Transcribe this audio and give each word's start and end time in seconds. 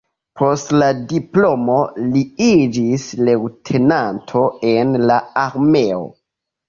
Post 0.39 0.71
la 0.83 0.85
diplomo 1.11 1.75
li 2.15 2.23
iĝis 2.45 3.05
leŭtenanto 3.29 4.43
en 4.75 4.99
la 5.13 5.19
armeo. 5.47 6.01